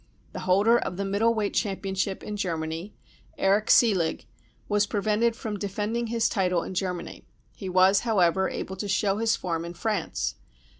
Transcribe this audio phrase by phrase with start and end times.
[0.33, 2.95] The holder of the middle weight championship in Germany,
[3.37, 4.25] Erich Seelig,
[4.67, 9.35] was prevented from defending his title in Germany; he was, however, able to show his
[9.35, 10.37] form in France.